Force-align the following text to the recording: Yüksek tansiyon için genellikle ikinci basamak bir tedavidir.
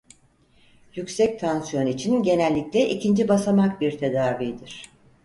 Yüksek 0.95 1.39
tansiyon 1.39 1.85
için 1.85 2.23
genellikle 2.23 2.89
ikinci 2.89 3.27
basamak 3.27 3.81
bir 3.81 3.97
tedavidir. 3.97 4.89